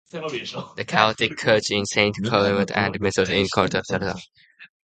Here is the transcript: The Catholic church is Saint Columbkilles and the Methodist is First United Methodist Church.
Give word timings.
The 0.09 0.83
Catholic 0.87 1.37
church 1.37 1.69
is 1.69 1.91
Saint 1.91 2.15
Columbkilles 2.15 2.71
and 2.75 2.95
the 2.95 2.97
Methodist 2.99 3.31
is 3.33 3.51
First 3.53 3.65
United 3.73 3.83
Methodist 3.83 4.17
Church. 4.17 4.27